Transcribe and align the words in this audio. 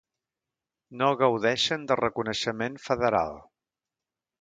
No 1.01 1.09
gaudeixen 1.19 1.85
de 1.91 1.99
reconeixement 2.01 2.83
federal. 2.89 3.41